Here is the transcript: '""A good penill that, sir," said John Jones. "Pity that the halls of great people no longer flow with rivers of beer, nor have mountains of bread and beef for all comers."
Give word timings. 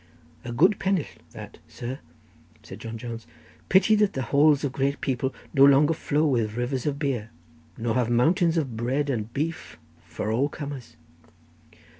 '""A 0.45 0.51
good 0.51 0.79
penill 0.79 1.05
that, 1.29 1.59
sir," 1.67 1.99
said 2.63 2.79
John 2.79 2.97
Jones. 2.97 3.27
"Pity 3.69 3.93
that 3.97 4.13
the 4.13 4.23
halls 4.33 4.63
of 4.63 4.71
great 4.71 4.99
people 4.99 5.31
no 5.53 5.63
longer 5.63 5.93
flow 5.93 6.25
with 6.25 6.57
rivers 6.57 6.87
of 6.87 6.97
beer, 6.97 7.29
nor 7.77 7.93
have 7.93 8.09
mountains 8.09 8.57
of 8.57 8.75
bread 8.75 9.11
and 9.11 9.31
beef 9.31 9.77
for 10.03 10.31
all 10.31 10.49
comers." 10.49 10.95